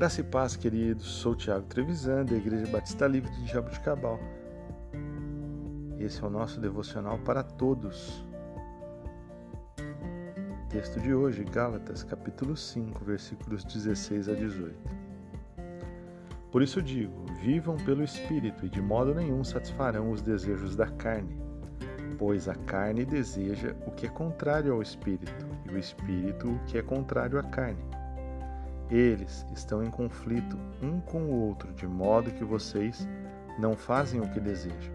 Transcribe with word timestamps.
Graça 0.00 0.22
e 0.22 0.24
paz, 0.24 0.56
queridos. 0.56 1.04
Sou 1.06 1.34
Tiago 1.34 1.66
Trevisan, 1.66 2.24
da 2.24 2.34
Igreja 2.34 2.66
Batista 2.68 3.06
Livre 3.06 3.30
de 3.32 3.46
Jabuticabal. 3.46 4.18
Esse 5.98 6.24
é 6.24 6.26
o 6.26 6.30
nosso 6.30 6.58
devocional 6.58 7.18
para 7.18 7.42
todos. 7.42 8.24
Texto 10.70 10.98
de 11.00 11.12
hoje, 11.12 11.44
Gálatas, 11.44 12.02
capítulo 12.02 12.56
5, 12.56 13.04
versículos 13.04 13.62
16 13.62 14.30
a 14.30 14.34
18. 14.34 14.74
Por 16.50 16.62
isso 16.62 16.80
digo: 16.80 17.26
vivam 17.42 17.76
pelo 17.76 18.02
Espírito, 18.02 18.64
e 18.64 18.70
de 18.70 18.80
modo 18.80 19.14
nenhum 19.14 19.44
satisfarão 19.44 20.10
os 20.10 20.22
desejos 20.22 20.74
da 20.74 20.86
carne, 20.86 21.38
pois 22.18 22.48
a 22.48 22.54
carne 22.54 23.04
deseja 23.04 23.76
o 23.86 23.90
que 23.90 24.06
é 24.06 24.08
contrário 24.08 24.72
ao 24.72 24.80
Espírito, 24.80 25.46
e 25.66 25.74
o 25.74 25.76
Espírito 25.76 26.48
o 26.48 26.58
que 26.64 26.78
é 26.78 26.82
contrário 26.82 27.38
à 27.38 27.42
carne 27.42 27.99
eles 28.90 29.46
estão 29.54 29.84
em 29.84 29.90
conflito 29.90 30.58
um 30.82 31.00
com 31.00 31.22
o 31.22 31.48
outro, 31.48 31.72
de 31.72 31.86
modo 31.86 32.30
que 32.32 32.44
vocês 32.44 33.06
não 33.58 33.76
fazem 33.76 34.20
o 34.20 34.28
que 34.28 34.40
desejam. 34.40 34.92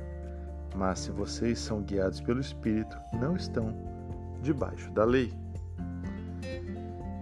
Mas 0.75 0.99
se 0.99 1.11
vocês 1.11 1.57
são 1.59 1.81
guiados 1.81 2.19
pelo 2.19 2.41
Espírito, 2.41 2.97
não 3.13 3.35
estão 3.35 3.73
debaixo 4.41 4.91
da 4.91 5.05
lei. 5.05 5.33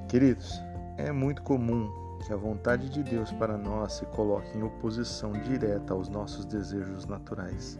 Queridos, 0.09 0.59
é 0.97 1.11
muito 1.11 1.43
comum 1.43 1.91
que 2.25 2.33
a 2.33 2.37
vontade 2.37 2.89
de 2.89 3.03
Deus 3.03 3.31
para 3.33 3.57
nós 3.57 3.93
se 3.93 4.05
coloque 4.07 4.57
em 4.57 4.63
oposição 4.63 5.31
direta 5.33 5.93
aos 5.93 6.09
nossos 6.09 6.45
desejos 6.45 7.05
naturais. 7.05 7.79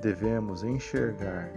Devemos 0.00 0.62
enxergar 0.62 1.50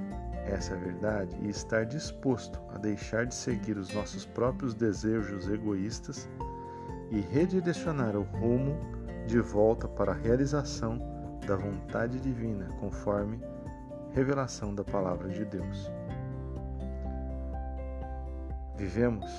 essa 0.46 0.76
verdade 0.76 1.36
e 1.42 1.50
estar 1.50 1.86
disposto 1.86 2.60
a 2.74 2.78
deixar 2.78 3.26
de 3.26 3.34
seguir 3.34 3.78
os 3.78 3.94
nossos 3.94 4.26
próprios 4.26 4.74
desejos 4.74 5.48
egoístas 5.48 6.30
e 7.12 7.20
redirecionar 7.20 8.16
o 8.16 8.24
rumo 8.24 8.78
de 9.28 9.40
volta 9.40 9.88
para 9.88 10.12
a 10.12 10.16
realização 10.16 11.00
da 11.46 11.56
vontade 11.56 12.20
divina, 12.20 12.68
conforme 12.80 13.40
revelação 14.12 14.74
da 14.74 14.84
palavra 14.84 15.30
de 15.30 15.46
Deus. 15.46 15.92
Vivemos 18.76 19.30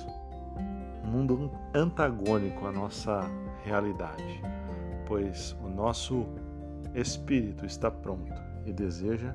um 1.04 1.10
mundo 1.10 1.50
antagônico 1.74 2.66
à 2.66 2.72
nossa 2.72 3.28
realidade, 3.62 4.42
pois 5.06 5.56
o 5.62 5.68
nosso 5.68 6.26
espírito 6.94 7.66
está 7.66 7.90
pronto 7.90 8.32
e 8.64 8.72
deseja 8.72 9.34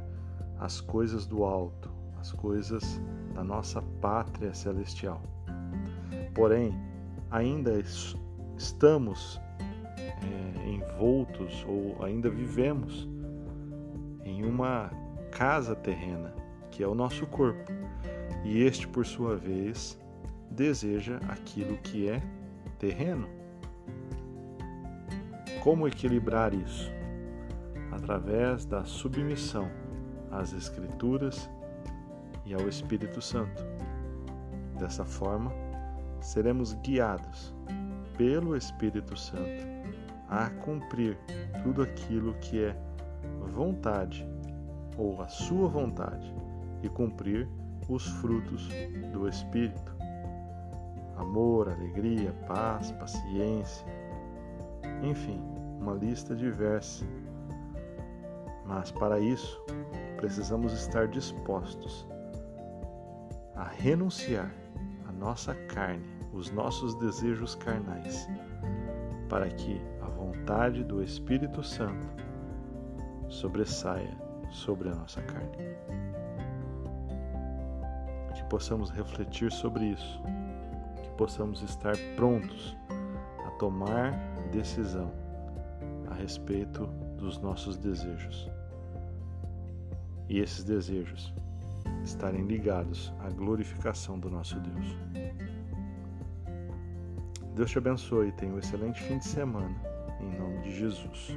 as 0.59 0.81
coisas 0.81 1.25
do 1.25 1.43
alto, 1.43 1.89
as 2.19 2.31
coisas 2.33 3.01
da 3.33 3.43
nossa 3.43 3.81
pátria 4.01 4.53
celestial. 4.53 5.21
Porém, 6.33 6.77
ainda 7.31 7.81
estamos 8.57 9.39
é, 9.97 10.69
envoltos 10.69 11.65
ou 11.67 12.03
ainda 12.03 12.29
vivemos 12.29 13.07
em 14.23 14.43
uma 14.43 14.91
casa 15.31 15.75
terrena, 15.75 16.33
que 16.69 16.83
é 16.83 16.87
o 16.87 16.93
nosso 16.93 17.25
corpo, 17.27 17.71
e 18.43 18.61
este, 18.63 18.87
por 18.87 19.05
sua 19.05 19.35
vez, 19.35 19.97
deseja 20.51 21.17
aquilo 21.29 21.77
que 21.77 22.09
é 22.09 22.21
terreno. 22.77 23.27
Como 25.63 25.87
equilibrar 25.87 26.53
isso? 26.53 26.89
Através 27.91 28.65
da 28.65 28.85
submissão 28.85 29.69
às 30.31 30.53
Escrituras 30.53 31.49
e 32.45 32.53
ao 32.53 32.67
Espírito 32.67 33.21
Santo. 33.21 33.63
Dessa 34.77 35.05
forma, 35.05 35.51
seremos 36.21 36.73
guiados 36.75 37.53
pelo 38.17 38.55
Espírito 38.55 39.17
Santo 39.17 39.67
a 40.29 40.49
cumprir 40.49 41.17
tudo 41.63 41.81
aquilo 41.81 42.33
que 42.35 42.63
é 42.63 42.75
vontade 43.51 44.27
ou 44.97 45.21
a 45.21 45.27
sua 45.27 45.67
vontade 45.67 46.33
e 46.83 46.89
cumprir 46.89 47.47
os 47.87 48.05
frutos 48.05 48.69
do 49.11 49.27
Espírito: 49.27 49.95
amor, 51.17 51.69
alegria, 51.69 52.31
paz, 52.47 52.91
paciência, 52.93 53.85
enfim, 55.01 55.41
uma 55.79 55.93
lista 55.93 56.35
diversa. 56.35 57.05
Mas 58.65 58.91
para 58.91 59.19
isso, 59.19 59.59
precisamos 60.19 60.73
estar 60.73 61.07
dispostos 61.07 62.05
a 63.55 63.63
renunciar 63.63 64.53
a 65.07 65.13
nossa 65.13 65.55
carne, 65.55 66.05
os 66.33 66.51
nossos 66.51 66.93
desejos 66.95 67.55
carnais, 67.55 68.27
para 69.29 69.49
que 69.49 69.81
a 70.01 70.09
vontade 70.09 70.83
do 70.83 71.01
Espírito 71.01 71.63
Santo 71.63 72.05
sobressaia 73.29 74.13
sobre 74.49 74.89
a 74.89 74.95
nossa 74.95 75.21
carne. 75.21 75.57
Que 78.35 78.43
possamos 78.49 78.89
refletir 78.89 79.49
sobre 79.53 79.85
isso, 79.85 80.21
que 81.01 81.11
possamos 81.11 81.61
estar 81.61 81.95
prontos 82.17 82.75
a 83.47 83.51
tomar 83.51 84.11
decisão 84.51 85.13
a 86.11 86.13
respeito 86.13 86.87
dos 87.17 87.39
nossos 87.39 87.77
desejos 87.77 88.51
e 90.29 90.39
esses 90.39 90.63
desejos 90.63 91.33
estarem 92.03 92.45
ligados 92.45 93.11
à 93.19 93.29
glorificação 93.29 94.19
do 94.19 94.29
nosso 94.29 94.59
Deus. 94.59 94.97
Deus 97.55 97.71
te 97.71 97.77
abençoe 97.77 98.29
e 98.29 98.31
tenha 98.31 98.53
um 98.53 98.59
excelente 98.59 99.01
fim 99.01 99.17
de 99.17 99.25
semana, 99.25 99.75
em 100.21 100.39
nome 100.39 100.61
de 100.61 100.77
Jesus. 100.77 101.35